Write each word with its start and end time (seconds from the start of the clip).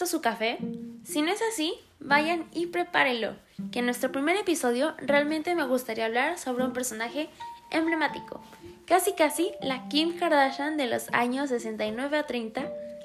listo 0.00 0.16
su 0.16 0.22
café? 0.22 0.58
Si 1.04 1.20
no 1.20 1.30
es 1.30 1.40
así, 1.52 1.74
vayan 1.98 2.46
y 2.52 2.66
prepárenlo, 2.66 3.36
que 3.70 3.80
en 3.80 3.84
nuestro 3.84 4.10
primer 4.10 4.36
episodio 4.36 4.94
realmente 4.98 5.54
me 5.54 5.66
gustaría 5.66 6.06
hablar 6.06 6.38
sobre 6.38 6.64
un 6.64 6.72
personaje 6.72 7.28
emblemático, 7.70 8.40
casi 8.86 9.12
casi 9.12 9.52
la 9.60 9.88
Kim 9.88 10.18
Kardashian 10.18 10.78
de 10.78 10.86
los 10.86 11.12
años 11.12 11.50
69 11.50 12.16
a 12.16 12.26
30 12.26 12.62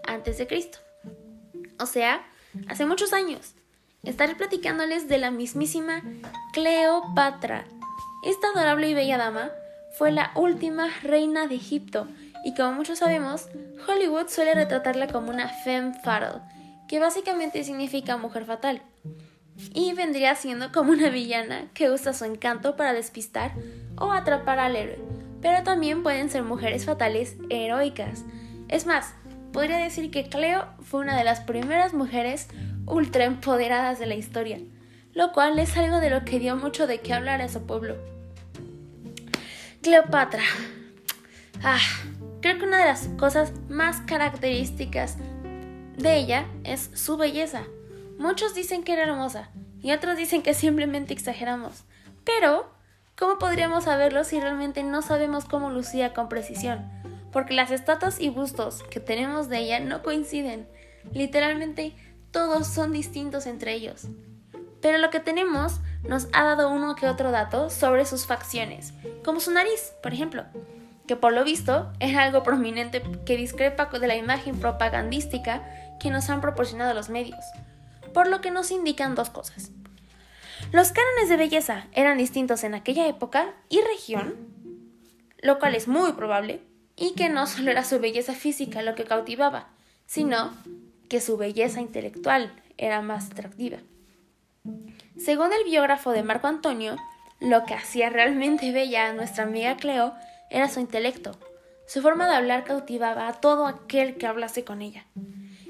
a.C. 0.08 0.72
O 1.80 1.86
sea, 1.86 2.26
hace 2.70 2.86
muchos 2.86 3.12
años. 3.12 3.56
Estaré 4.04 4.36
platicándoles 4.36 5.10
de 5.10 5.18
la 5.18 5.32
mismísima 5.32 6.02
Cleopatra. 6.54 7.66
Esta 8.24 8.48
adorable 8.56 8.90
y 8.90 8.94
bella 8.94 9.18
dama 9.18 9.52
fue 9.98 10.12
la 10.12 10.32
última 10.36 10.88
reina 11.02 11.48
de 11.48 11.56
Egipto 11.56 12.08
y 12.46 12.54
como 12.54 12.74
muchos 12.74 13.00
sabemos, 13.00 13.48
Hollywood 13.86 14.28
suele 14.30 14.54
retratarla 14.54 15.08
como 15.08 15.32
una 15.32 15.50
femme 15.50 15.94
fatale, 16.04 16.42
que 16.88 17.00
básicamente 17.00 17.64
significa 17.64 18.18
mujer 18.18 18.46
fatal. 18.46 18.82
Y 19.74 19.94
vendría 19.94 20.36
siendo 20.36 20.72
como 20.72 20.92
una 20.92 21.10
villana 21.10 21.68
que 21.74 21.90
usa 21.90 22.14
su 22.14 22.26
encanto 22.26 22.76
para 22.76 22.94
despistar 22.94 23.54
o 23.98 24.12
atrapar 24.12 24.60
al 24.60 24.76
héroe. 24.76 25.00
Pero 25.42 25.64
también 25.64 26.04
pueden 26.04 26.30
ser 26.30 26.44
mujeres 26.44 26.86
fatales 26.86 27.38
heroicas. 27.50 28.26
Es 28.68 28.86
más, 28.86 29.14
podría 29.54 29.78
decir 29.78 30.12
que 30.12 30.28
Cleo 30.28 30.66
fue 30.82 31.02
una 31.02 31.18
de 31.18 31.24
las 31.24 31.40
primeras 31.42 31.94
mujeres 31.94 32.48
ultra 32.86 33.26
empoderadas 33.26 34.00
de 34.00 34.06
la 34.06 34.16
historia, 34.16 34.60
lo 35.14 35.32
cual 35.32 35.58
es 35.60 35.78
algo 35.78 36.00
de 36.00 36.10
lo 36.10 36.26
que 36.26 36.40
dio 36.40 36.56
mucho 36.56 36.88
de 36.88 37.00
qué 37.00 37.14
hablar 37.14 37.42
a 37.42 37.48
su 37.48 37.66
pueblo. 37.66 37.96
Cleopatra. 39.82 40.44
Ah, 41.64 41.80
creo 42.42 42.58
que 42.58 42.66
una 42.66 42.80
de 42.80 42.86
las 42.86 43.08
cosas 43.18 43.54
más 43.70 44.02
características 44.02 45.18
de 45.98 46.18
ella 46.18 46.48
es 46.64 46.90
su 46.94 47.18
belleza. 47.18 47.64
Muchos 48.18 48.54
dicen 48.54 48.84
que 48.84 48.94
era 48.94 49.04
hermosa 49.04 49.50
y 49.82 49.92
otros 49.92 50.18
dicen 50.18 50.42
que 50.42 50.54
simplemente 50.54 51.14
exageramos. 51.14 51.84
Pero, 52.24 52.70
¿cómo 53.18 53.38
podríamos 53.38 53.86
saberlo 53.86 54.24
si 54.24 54.40
realmente 54.40 54.84
no 54.84 55.02
sabemos 55.02 55.46
cómo 55.46 55.70
lucía 55.70 56.14
con 56.14 56.30
precisión? 56.30 56.90
Porque 57.32 57.54
las 57.54 57.72
estatuas 57.72 58.20
y 58.20 58.30
bustos 58.30 58.84
que 58.84 59.00
tenemos 59.00 59.50
de 59.50 59.60
ella 59.60 59.80
no 59.80 60.02
coinciden. 60.02 60.68
Literalmente, 61.12 61.96
todos 62.32 62.68
son 62.68 62.92
distintos 62.92 63.46
entre 63.46 63.74
ellos. 63.74 64.08
Pero 64.82 64.98
lo 64.98 65.10
que 65.10 65.20
tenemos 65.20 65.80
nos 66.04 66.28
ha 66.34 66.44
dado 66.44 66.70
uno 66.70 66.96
que 66.96 67.08
otro 67.08 67.32
dato 67.32 67.70
sobre 67.70 68.06
sus 68.06 68.26
facciones, 68.26 68.94
como 69.24 69.40
su 69.40 69.52
nariz, 69.52 69.94
por 70.02 70.14
ejemplo 70.14 70.46
que 71.08 71.16
por 71.16 71.34
lo 71.34 71.44
visto 71.44 71.92
es 72.00 72.16
algo 72.18 72.44
prominente 72.44 73.02
que 73.26 73.38
discrepa 73.38 73.86
de 73.86 74.08
la 74.08 74.16
imagen 74.16 74.60
propagandística 74.60 75.64
que 76.00 76.10
nos 76.10 76.30
han 76.30 76.42
proporcionado 76.42 76.94
los 76.94 77.10
medios, 77.10 77.44
por 78.14 78.28
lo 78.28 78.42
que 78.42 78.52
nos 78.52 78.72
indican 78.72 79.16
dos 79.16 79.30
cosas. 79.30 79.72
Los 80.72 80.92
cánones 80.92 81.30
de 81.30 81.38
belleza 81.38 81.88
eran 81.94 82.18
distintos 82.18 82.64
en 82.64 82.74
aquella 82.74 83.08
época 83.08 83.54
y 83.70 83.82
región, 83.82 84.36
lo 85.42 85.60
cual 85.60 85.76
es 85.76 85.88
muy 85.88 86.14
probable, 86.14 86.62
y 86.96 87.14
que 87.14 87.30
no 87.30 87.46
solo 87.46 87.72
era 87.72 87.84
su 87.84 88.00
belleza 88.00 88.34
física 88.34 88.82
lo 88.82 88.96
que 88.96 89.04
cautivaba, 89.04 89.68
sino 90.06 90.54
que 91.10 91.22
su 91.22 91.38
belleza 91.38 91.82
intelectual 91.82 92.52
era 92.78 93.02
más 93.02 93.32
atractiva. 93.32 93.78
Según 95.18 95.54
el 95.54 95.64
biógrafo 95.64 96.12
de 96.12 96.24
Marco 96.24 96.48
Antonio, 96.48 96.96
lo 97.40 97.64
que 97.66 97.74
hacía 97.74 98.10
realmente 98.10 98.72
bella 98.72 99.10
a 99.10 99.14
nuestra 99.14 99.44
amiga 99.44 99.78
Cleo 99.78 100.14
era 100.50 100.70
su 100.70 100.80
intelecto. 100.80 101.32
Su 101.88 102.02
forma 102.02 102.28
de 102.28 102.36
hablar 102.36 102.64
cautivaba 102.64 103.28
a 103.28 103.34
todo 103.34 103.68
aquel 103.68 104.18
que 104.18 104.28
hablase 104.28 104.64
con 104.64 104.82
ella. 104.82 105.06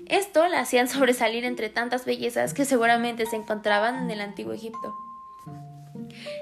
Esto 0.07 0.47
la 0.47 0.59
hacían 0.59 0.87
sobresalir 0.89 1.45
entre 1.45 1.69
tantas 1.69 2.05
bellezas 2.05 2.53
que 2.53 2.65
seguramente 2.65 3.25
se 3.25 3.35
encontraban 3.35 4.03
en 4.03 4.11
el 4.11 4.21
antiguo 4.21 4.53
Egipto. 4.53 4.95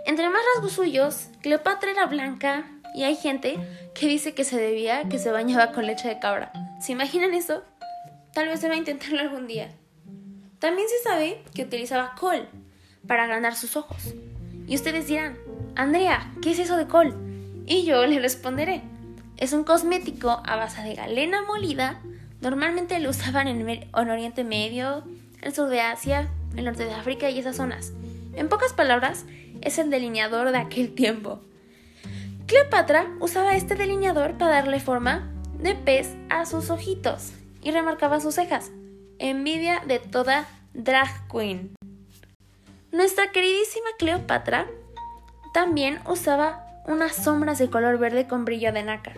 Entre 0.05 0.29
más 0.29 0.41
rasgos 0.53 0.73
suyos, 0.73 1.29
Cleopatra 1.41 1.91
era 1.91 2.05
blanca 2.05 2.65
y 2.93 3.03
hay 3.03 3.15
gente 3.15 3.57
que 3.95 4.07
dice 4.07 4.33
que 4.33 4.43
se 4.43 4.57
debía 4.57 5.09
que 5.09 5.17
se 5.17 5.31
bañaba 5.31 5.71
con 5.71 5.87
leche 5.87 6.07
de 6.07 6.19
cabra. 6.19 6.51
¿Se 6.79 6.91
imaginan 6.91 7.33
eso? 7.33 7.63
Tal 8.33 8.47
vez 8.47 8.61
deba 8.61 8.75
intentarlo 8.75 9.19
algún 9.19 9.47
día. 9.47 9.69
También 10.59 10.87
se 10.87 11.09
sabe 11.09 11.43
que 11.53 11.63
utilizaba 11.63 12.15
col 12.19 12.47
para 13.07 13.23
agrandar 13.23 13.55
sus 13.55 13.75
ojos. 13.75 14.13
Y 14.67 14.75
ustedes 14.75 15.07
dirán, 15.07 15.37
Andrea, 15.75 16.31
¿qué 16.41 16.51
es 16.51 16.59
eso 16.59 16.77
de 16.77 16.87
col? 16.87 17.32
Y 17.65 17.85
yo 17.85 18.05
le 18.05 18.19
responderé, 18.19 18.81
es 19.37 19.53
un 19.53 19.63
cosmético 19.63 20.41
a 20.45 20.55
base 20.55 20.81
de 20.81 20.95
galena 20.95 21.43
molida, 21.43 22.01
normalmente 22.41 22.99
lo 22.99 23.09
usaban 23.09 23.47
en, 23.47 23.87
Oriente 23.93 24.43
Medio, 24.43 25.03
el 25.41 25.53
sur 25.53 25.69
de 25.69 25.81
Asia, 25.81 26.29
el 26.55 26.65
norte 26.65 26.85
de 26.85 26.93
África 26.93 27.29
y 27.29 27.39
esas 27.39 27.55
zonas. 27.55 27.93
En 28.35 28.49
pocas 28.49 28.73
palabras, 28.73 29.25
es 29.61 29.77
el 29.77 29.89
delineador 29.89 30.51
de 30.51 30.57
aquel 30.57 30.93
tiempo. 30.93 31.41
Cleopatra 32.47 33.07
usaba 33.19 33.55
este 33.55 33.75
delineador 33.75 34.37
para 34.37 34.51
darle 34.51 34.79
forma 34.79 35.31
de 35.57 35.75
pez 35.75 36.15
a 36.29 36.45
sus 36.45 36.69
ojitos 36.69 37.31
y 37.61 37.71
remarcaba 37.71 38.19
sus 38.19 38.35
cejas, 38.35 38.71
envidia 39.19 39.81
de 39.87 39.99
toda 39.99 40.45
drag 40.73 41.27
queen. 41.31 41.75
Nuestra 42.91 43.31
queridísima 43.31 43.87
Cleopatra 43.97 44.67
también 45.53 45.99
usaba 46.05 46.62
unas 46.85 47.15
sombras 47.15 47.59
de 47.59 47.69
color 47.69 47.97
verde 47.97 48.27
con 48.27 48.45
brillo 48.45 48.73
de 48.73 48.83
nácar. 48.83 49.13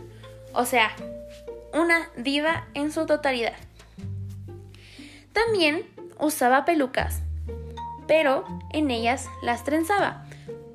O 0.54 0.66
sea, 0.66 0.92
una 1.74 2.10
diva 2.16 2.66
en 2.74 2.92
su 2.92 3.06
totalidad. 3.06 3.54
También 5.34 5.86
usaba 6.20 6.64
pelucas, 6.66 7.22
pero 8.08 8.46
en 8.72 8.92
ellas 8.92 9.28
las 9.42 9.64
trenzaba. 9.64 10.26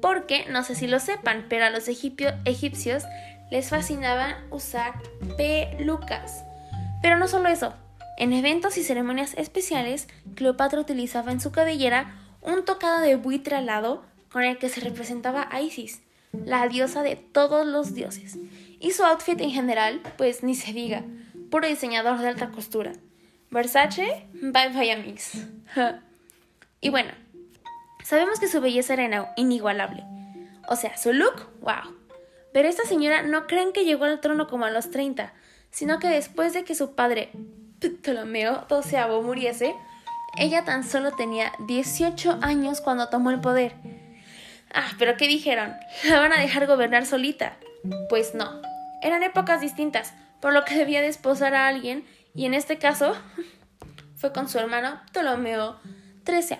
Porque, 0.02 0.46
no 0.50 0.62
sé 0.62 0.74
si 0.74 0.86
lo 0.86 0.98
sepan, 0.98 1.46
pero 1.48 1.66
a 1.66 1.70
los 1.70 1.88
egipcios 1.88 3.04
les 3.50 3.68
fascinaba 3.68 4.38
usar 4.50 4.94
pelucas. 5.36 6.44
Pero 7.02 7.18
no 7.18 7.28
solo 7.28 7.48
eso, 7.48 7.74
en 8.18 8.32
eventos 8.32 8.76
y 8.76 8.84
ceremonias 8.84 9.34
especiales, 9.34 10.08
Cleopatra 10.34 10.80
utilizaba 10.80 11.32
en 11.32 11.40
su 11.40 11.52
cabellera 11.52 12.14
un 12.42 12.64
tocado 12.64 13.00
de 13.00 13.16
buitre 13.16 13.56
alado 13.56 14.04
con 14.30 14.42
el 14.42 14.58
que 14.58 14.68
se 14.68 14.80
representaba 14.80 15.48
a 15.50 15.60
Isis 15.60 16.02
la 16.32 16.68
diosa 16.68 17.02
de 17.02 17.16
todos 17.16 17.66
los 17.66 17.94
dioses. 17.94 18.38
Y 18.78 18.92
su 18.92 19.04
outfit 19.04 19.40
en 19.40 19.50
general, 19.50 20.00
pues 20.16 20.42
ni 20.42 20.54
se 20.54 20.72
diga, 20.72 21.04
puro 21.50 21.66
diseñador 21.66 22.18
de 22.18 22.28
alta 22.28 22.50
costura. 22.50 22.92
Versace, 23.50 24.26
bye 24.32 24.68
bye 24.68 24.96
mix. 24.96 25.32
y 26.80 26.90
bueno, 26.90 27.10
sabemos 28.04 28.38
que 28.38 28.48
su 28.48 28.60
belleza 28.60 28.94
era 28.94 29.32
inigualable. 29.36 30.04
O 30.68 30.76
sea, 30.76 30.96
su 30.96 31.12
look, 31.12 31.48
wow. 31.60 31.96
Pero 32.52 32.68
esta 32.68 32.84
señora 32.84 33.22
no 33.22 33.46
creen 33.46 33.72
que 33.72 33.84
llegó 33.84 34.04
al 34.04 34.20
trono 34.20 34.46
como 34.46 34.64
a 34.64 34.70
los 34.70 34.90
30, 34.90 35.32
sino 35.70 35.98
que 35.98 36.08
después 36.08 36.52
de 36.52 36.64
que 36.64 36.74
su 36.74 36.94
padre, 36.94 37.30
Ptolomeo 37.80 38.66
XII, 38.68 39.22
muriese, 39.22 39.74
ella 40.36 40.64
tan 40.64 40.84
solo 40.84 41.12
tenía 41.12 41.52
18 41.66 42.38
años 42.40 42.80
cuando 42.80 43.08
tomó 43.08 43.30
el 43.30 43.40
poder 43.40 43.74
Ah, 44.72 44.92
pero 44.98 45.16
¿qué 45.16 45.26
dijeron? 45.26 45.74
¿La 46.04 46.20
van 46.20 46.32
a 46.32 46.40
dejar 46.40 46.66
gobernar 46.66 47.06
solita? 47.06 47.56
Pues 48.08 48.34
no. 48.34 48.60
Eran 49.02 49.22
épocas 49.22 49.60
distintas, 49.60 50.14
por 50.40 50.52
lo 50.52 50.64
que 50.64 50.76
debía 50.76 51.02
desposar 51.02 51.54
a 51.54 51.66
alguien, 51.66 52.04
y 52.34 52.46
en 52.46 52.54
este 52.54 52.78
caso 52.78 53.14
fue 54.16 54.32
con 54.32 54.48
su 54.48 54.58
hermano 54.58 55.00
Ptolomeo 55.12 55.76
XIII, 56.24 56.58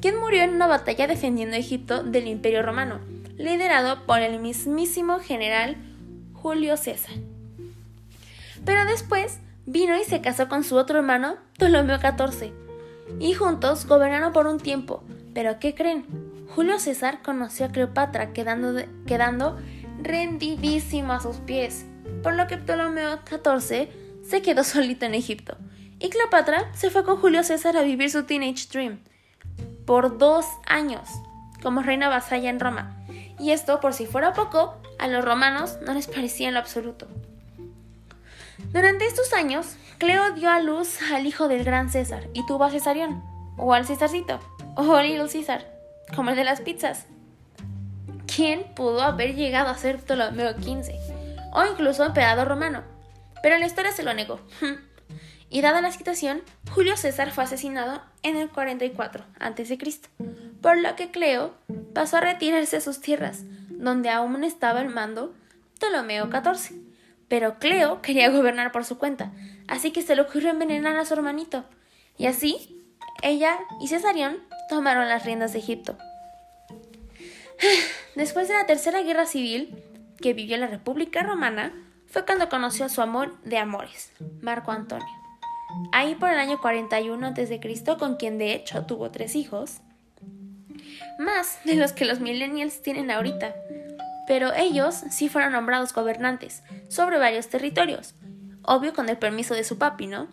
quien 0.00 0.18
murió 0.18 0.42
en 0.42 0.54
una 0.54 0.66
batalla 0.66 1.06
defendiendo 1.06 1.56
Egipto 1.56 2.02
del 2.02 2.28
Imperio 2.28 2.62
Romano, 2.62 3.00
liderado 3.36 4.06
por 4.06 4.20
el 4.20 4.38
mismísimo 4.38 5.18
general 5.18 5.76
Julio 6.32 6.76
César. 6.76 7.14
Pero 8.64 8.84
después 8.86 9.40
vino 9.66 9.96
y 9.98 10.04
se 10.04 10.20
casó 10.20 10.48
con 10.48 10.64
su 10.64 10.76
otro 10.76 10.98
hermano, 10.98 11.36
Ptolomeo 11.58 11.98
XIV, 11.98 12.52
y 13.18 13.34
juntos 13.34 13.86
gobernaron 13.86 14.32
por 14.32 14.46
un 14.46 14.58
tiempo. 14.58 15.02
Pero 15.34 15.58
¿qué 15.58 15.74
creen? 15.74 16.33
Julio 16.54 16.78
César 16.78 17.20
conoció 17.20 17.66
a 17.66 17.70
Cleopatra 17.70 18.32
quedando, 18.32 18.80
quedando 19.06 19.58
rendidísimo 20.00 21.12
a 21.12 21.20
sus 21.20 21.38
pies, 21.38 21.84
por 22.22 22.34
lo 22.34 22.46
que 22.46 22.58
Ptolomeo 22.58 23.18
XIV 23.26 23.88
se 24.24 24.40
quedó 24.40 24.62
solito 24.64 25.04
en 25.04 25.14
Egipto. 25.14 25.56
Y 25.98 26.10
Cleopatra 26.10 26.72
se 26.72 26.90
fue 26.90 27.04
con 27.04 27.16
Julio 27.16 27.42
César 27.42 27.76
a 27.76 27.82
vivir 27.82 28.08
su 28.08 28.22
teenage 28.22 28.68
dream 28.70 29.00
por 29.84 30.16
dos 30.16 30.46
años 30.66 31.08
como 31.60 31.82
reina 31.82 32.08
vasalla 32.08 32.50
en 32.50 32.60
Roma. 32.60 33.04
Y 33.40 33.50
esto, 33.50 33.80
por 33.80 33.92
si 33.92 34.06
fuera 34.06 34.32
poco, 34.32 34.76
a 35.00 35.08
los 35.08 35.24
romanos 35.24 35.78
no 35.84 35.92
les 35.92 36.06
parecía 36.06 36.46
en 36.46 36.54
lo 36.54 36.60
absoluto. 36.60 37.08
Durante 38.72 39.06
estos 39.06 39.32
años, 39.32 39.74
Cleo 39.98 40.32
dio 40.34 40.50
a 40.50 40.60
luz 40.60 40.98
al 41.12 41.26
hijo 41.26 41.48
del 41.48 41.64
gran 41.64 41.90
César 41.90 42.28
y 42.32 42.46
tuvo 42.46 42.64
a 42.64 42.70
Cesarión, 42.70 43.24
o 43.56 43.74
al 43.74 43.86
Cesarcito, 43.86 44.38
o 44.76 44.94
al 44.94 45.28
César 45.28 45.73
como 46.14 46.30
el 46.30 46.36
de 46.36 46.44
las 46.44 46.60
pizzas. 46.60 47.06
¿Quién 48.34 48.64
pudo 48.74 49.02
haber 49.02 49.34
llegado 49.34 49.68
a 49.68 49.76
ser 49.76 49.98
Ptolomeo 49.98 50.52
XV? 50.52 50.92
O 51.52 51.64
incluso 51.64 52.04
emperador 52.04 52.48
romano. 52.48 52.82
Pero 53.42 53.58
la 53.58 53.66
historia 53.66 53.92
se 53.92 54.02
lo 54.02 54.14
negó. 54.14 54.40
y 55.50 55.60
dada 55.60 55.80
la 55.80 55.92
situación, 55.92 56.42
Julio 56.72 56.96
César 56.96 57.30
fue 57.30 57.44
asesinado 57.44 58.02
en 58.22 58.36
el 58.36 58.48
44 58.48 59.24
a.C., 59.38 59.78
por 60.60 60.78
lo 60.78 60.96
que 60.96 61.10
Cleo 61.10 61.54
pasó 61.94 62.16
a 62.16 62.22
retirarse 62.22 62.78
a 62.78 62.80
sus 62.80 63.00
tierras, 63.00 63.42
donde 63.68 64.08
aún 64.08 64.42
estaba 64.44 64.80
el 64.80 64.88
mando 64.88 65.34
Ptolomeo 65.78 66.30
XIV. 66.30 66.74
Pero 67.28 67.58
Cleo 67.58 68.00
quería 68.00 68.30
gobernar 68.30 68.72
por 68.72 68.84
su 68.84 68.98
cuenta, 68.98 69.32
así 69.68 69.90
que 69.90 70.02
se 70.02 70.16
le 70.16 70.22
ocurrió 70.22 70.50
envenenar 70.50 70.96
a 70.96 71.04
su 71.04 71.14
hermanito. 71.14 71.64
Y 72.16 72.26
así, 72.26 72.86
ella 73.22 73.58
y 73.80 73.88
Cesarión 73.88 74.38
tomaron 74.68 75.08
las 75.08 75.24
riendas 75.24 75.52
de 75.52 75.58
Egipto. 75.58 75.96
Después 78.14 78.48
de 78.48 78.54
la 78.54 78.66
Tercera 78.66 79.02
Guerra 79.02 79.26
Civil, 79.26 79.82
que 80.20 80.32
vivió 80.34 80.56
la 80.56 80.66
República 80.66 81.22
Romana, 81.22 81.72
fue 82.06 82.24
cuando 82.24 82.48
conoció 82.48 82.84
a 82.84 82.88
su 82.88 83.02
amor 83.02 83.40
de 83.42 83.58
amores, 83.58 84.12
Marco 84.40 84.70
Antonio. 84.70 85.06
Ahí 85.92 86.14
por 86.14 86.30
el 86.30 86.38
año 86.38 86.60
41 86.60 87.26
a.C., 87.26 87.60
con 87.98 88.16
quien 88.16 88.38
de 88.38 88.54
hecho 88.54 88.86
tuvo 88.86 89.10
tres 89.10 89.34
hijos, 89.34 89.80
más 91.18 91.58
de 91.64 91.74
los 91.74 91.92
que 91.92 92.04
los 92.04 92.20
millennials 92.20 92.82
tienen 92.82 93.10
ahorita. 93.10 93.54
Pero 94.26 94.54
ellos 94.54 94.94
sí 95.10 95.28
fueron 95.28 95.52
nombrados 95.52 95.92
gobernantes 95.92 96.62
sobre 96.88 97.18
varios 97.18 97.48
territorios, 97.48 98.14
obvio 98.62 98.94
con 98.94 99.08
el 99.08 99.18
permiso 99.18 99.54
de 99.54 99.64
su 99.64 99.76
papi, 99.76 100.06
¿no? 100.06 100.28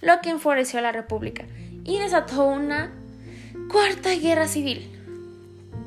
Lo 0.00 0.20
que 0.20 0.30
enfureció 0.30 0.78
a 0.78 0.82
la 0.82 0.92
República 0.92 1.46
y 1.84 1.98
desató 1.98 2.44
una 2.44 2.92
cuarta 3.70 4.14
guerra 4.14 4.48
civil. 4.48 4.90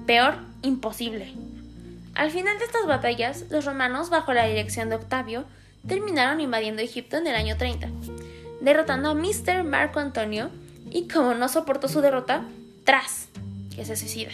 Peor, 0.06 0.36
imposible. 0.62 1.34
Al 2.16 2.32
final 2.32 2.58
de 2.60 2.66
estas 2.66 2.86
batallas, 2.86 3.46
los 3.50 3.66
romanos, 3.66 4.10
bajo 4.10 4.34
la 4.34 4.46
dirección 4.46 4.90
de 4.90 4.96
Octavio, 4.96 5.46
terminaron 5.88 6.42
invadiendo 6.42 6.82
Egipto 6.82 7.18
en 7.18 7.28
el 7.28 7.36
año 7.36 7.58
30, 7.58 7.88
derrotando 8.62 9.10
a 9.10 9.16
Mr. 9.16 9.64
Marco 9.64 10.00
Antonio 10.00 10.50
y 10.90 11.08
como 11.08 11.34
no 11.34 11.48
soportó 11.48 11.88
su 11.88 12.02
derrota, 12.02 12.44
tras, 12.84 13.30
que 13.76 13.86
se 13.86 13.96
suicida. 13.96 14.32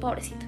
Pobrecito. 0.00 0.46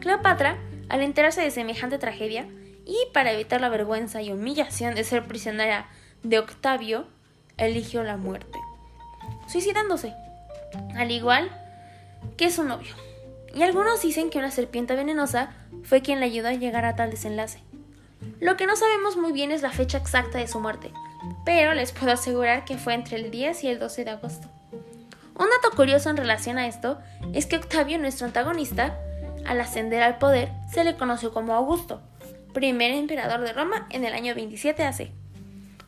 Cleopatra, 0.00 0.56
al 0.88 1.02
enterarse 1.02 1.42
de 1.42 1.50
semejante 1.50 1.98
tragedia, 1.98 2.46
y 2.86 2.96
para 3.12 3.32
evitar 3.32 3.60
la 3.60 3.68
vergüenza 3.68 4.22
y 4.22 4.30
humillación 4.30 4.94
de 4.94 5.02
ser 5.02 5.26
prisionera 5.26 5.88
de 6.22 6.38
Octavio, 6.38 7.06
eligió 7.56 8.04
la 8.04 8.16
muerte, 8.16 8.58
suicidándose, 9.46 10.14
al 10.96 11.10
igual 11.10 11.50
que 12.36 12.50
su 12.50 12.64
novio. 12.64 12.94
Y 13.54 13.62
algunos 13.62 14.02
dicen 14.02 14.30
que 14.30 14.38
una 14.38 14.50
serpiente 14.50 14.94
venenosa 14.94 15.50
fue 15.82 16.02
quien 16.02 16.20
le 16.20 16.26
ayudó 16.26 16.48
a 16.48 16.54
llegar 16.54 16.84
a 16.84 16.96
tal 16.96 17.10
desenlace. 17.10 17.60
Lo 18.40 18.56
que 18.56 18.66
no 18.66 18.76
sabemos 18.76 19.16
muy 19.16 19.32
bien 19.32 19.50
es 19.50 19.62
la 19.62 19.70
fecha 19.70 19.98
exacta 19.98 20.38
de 20.38 20.48
su 20.48 20.60
muerte, 20.60 20.92
pero 21.44 21.72
les 21.72 21.92
puedo 21.92 22.12
asegurar 22.12 22.64
que 22.64 22.76
fue 22.76 22.94
entre 22.94 23.16
el 23.16 23.30
10 23.30 23.64
y 23.64 23.68
el 23.68 23.78
12 23.78 24.04
de 24.04 24.10
agosto. 24.10 24.48
Un 25.38 25.46
dato 25.50 25.74
curioso 25.76 26.10
en 26.10 26.16
relación 26.16 26.58
a 26.58 26.66
esto 26.66 26.98
es 27.34 27.46
que 27.46 27.56
Octavio, 27.56 27.98
nuestro 27.98 28.26
antagonista, 28.26 28.98
al 29.46 29.60
ascender 29.60 30.02
al 30.02 30.18
poder, 30.18 30.50
se 30.70 30.84
le 30.84 30.96
conoció 30.96 31.32
como 31.32 31.54
Augusto, 31.54 32.00
primer 32.52 32.92
emperador 32.92 33.40
de 33.40 33.52
Roma 33.52 33.86
en 33.90 34.04
el 34.04 34.14
año 34.14 34.34
27 34.34 34.84
AC. 34.84 35.10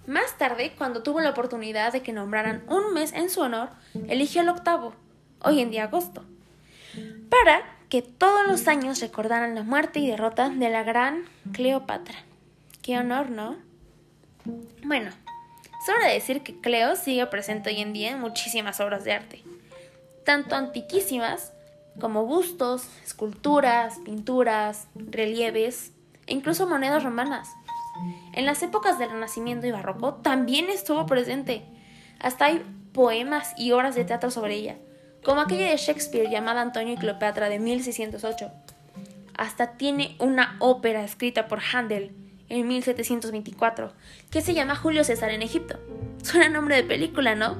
Más 0.08 0.38
tarde, 0.38 0.72
cuando 0.78 1.02
tuvo 1.02 1.20
la 1.20 1.28
oportunidad 1.28 1.92
de 1.92 2.02
que 2.02 2.14
nombraran 2.14 2.64
un 2.66 2.94
mes 2.94 3.12
en 3.12 3.28
su 3.28 3.42
honor, 3.42 3.68
eligió 4.08 4.40
el 4.40 4.48
octavo, 4.48 4.94
hoy 5.42 5.60
en 5.60 5.70
día 5.70 5.84
agosto, 5.84 6.24
para 7.28 7.60
que 7.90 8.00
todos 8.00 8.46
los 8.46 8.68
años 8.68 9.00
recordaran 9.02 9.54
la 9.54 9.64
muerte 9.64 10.00
y 10.00 10.10
derrota 10.10 10.48
de 10.48 10.70
la 10.70 10.82
gran 10.82 11.24
Cleopatra. 11.52 12.16
Qué 12.80 12.96
honor, 12.96 13.28
¿no? 13.28 13.56
Bueno, 14.82 15.10
sobra 15.84 16.08
decir 16.08 16.42
que 16.42 16.58
Cleo 16.58 16.96
sigue 16.96 17.26
presente 17.26 17.68
hoy 17.68 17.82
en 17.82 17.92
día 17.92 18.12
en 18.12 18.20
muchísimas 18.20 18.80
obras 18.80 19.04
de 19.04 19.12
arte, 19.12 19.42
tanto 20.24 20.54
antiquísimas 20.54 21.52
como 22.00 22.24
bustos, 22.24 22.88
esculturas, 23.04 23.98
pinturas, 24.06 24.88
relieves 24.94 25.92
e 26.26 26.32
incluso 26.32 26.66
monedas 26.66 27.04
romanas. 27.04 27.50
En 28.32 28.46
las 28.46 28.62
épocas 28.62 28.98
del 28.98 29.10
Renacimiento 29.10 29.66
y 29.66 29.72
Barroco 29.72 30.14
también 30.14 30.68
estuvo 30.70 31.06
presente. 31.06 31.64
Hasta 32.18 32.46
hay 32.46 32.64
poemas 32.92 33.52
y 33.56 33.72
obras 33.72 33.94
de 33.94 34.04
teatro 34.04 34.30
sobre 34.30 34.54
ella, 34.54 34.76
como 35.24 35.40
aquella 35.40 35.70
de 35.70 35.76
Shakespeare 35.76 36.30
llamada 36.30 36.60
Antonio 36.60 36.94
y 36.94 36.96
Cleopatra 36.96 37.48
de 37.48 37.58
1608. 37.58 38.50
Hasta 39.36 39.72
tiene 39.76 40.16
una 40.18 40.56
ópera 40.58 41.04
escrita 41.04 41.46
por 41.46 41.60
Handel 41.72 42.12
en 42.48 42.66
1724 42.66 43.92
que 44.30 44.40
se 44.40 44.54
llama 44.54 44.74
Julio 44.74 45.04
César 45.04 45.30
en 45.30 45.42
Egipto. 45.42 45.78
Suena 46.22 46.48
nombre 46.48 46.76
de 46.76 46.84
película, 46.84 47.34
¿no? 47.34 47.56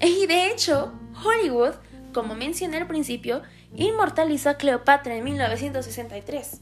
Y 0.00 0.26
de 0.26 0.50
hecho, 0.50 0.92
Hollywood, 1.24 1.74
como 2.12 2.34
mencioné 2.34 2.78
al 2.78 2.86
principio, 2.86 3.42
inmortalizó 3.76 4.50
a 4.50 4.54
Cleopatra 4.54 5.14
en 5.14 5.24
1963, 5.24 6.60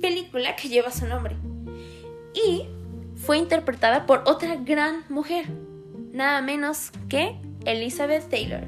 película 0.00 0.56
que 0.56 0.68
lleva 0.68 0.90
su 0.90 1.06
nombre. 1.06 1.36
Y 2.36 2.68
fue 3.16 3.38
interpretada 3.38 4.04
por 4.06 4.22
otra 4.26 4.56
gran 4.56 5.04
mujer, 5.08 5.46
nada 6.12 6.42
menos 6.42 6.92
que 7.08 7.36
Elizabeth 7.64 8.28
Taylor. 8.28 8.64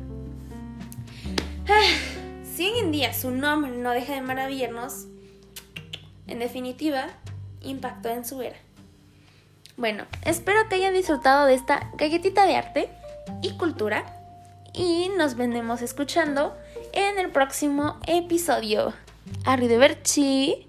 Si 2.44 2.66
hoy 2.66 2.80
en 2.80 2.90
día 2.90 3.14
su 3.14 3.30
nombre 3.30 3.70
no 3.70 3.92
deja 3.92 4.14
de 4.14 4.20
maravillarnos, 4.20 5.06
en 6.26 6.40
definitiva, 6.40 7.06
impactó 7.60 8.08
en 8.08 8.24
su 8.24 8.42
era. 8.42 8.56
Bueno, 9.76 10.06
espero 10.24 10.68
que 10.68 10.74
hayan 10.74 10.92
disfrutado 10.92 11.46
de 11.46 11.54
esta 11.54 11.92
galletita 11.96 12.46
de 12.46 12.56
arte 12.56 12.90
y 13.42 13.50
cultura 13.52 14.04
y 14.74 15.08
nos 15.16 15.36
vendemos 15.36 15.80
escuchando 15.80 16.56
en 16.92 17.20
el 17.20 17.30
próximo 17.30 18.00
episodio. 18.08 18.92
Arrivederci. 19.44 20.66